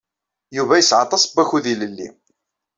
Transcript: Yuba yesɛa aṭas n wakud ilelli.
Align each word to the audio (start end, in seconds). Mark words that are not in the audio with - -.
Yuba 0.55 0.79
yesɛa 0.79 1.01
aṭas 1.05 1.23
n 1.27 1.31
wakud 1.33 1.65
ilelli. 1.73 2.09